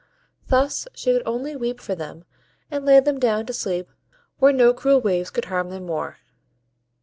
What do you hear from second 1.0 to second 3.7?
could only weep for them, and lay them down to